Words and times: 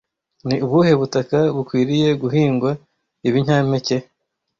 Ni 0.47 0.55
ubuhe 0.65 0.93
butaka 1.01 1.37
bukwiriye 1.55 2.09
guhingwa 2.21 2.71
ibinyampeke 3.27 3.97